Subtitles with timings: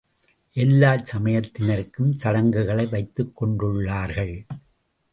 [0.55, 4.35] எல்லாச் சமயத்தினரும் சடங்குகளை வைத்துக்கொண்டுள்ளார்கள்.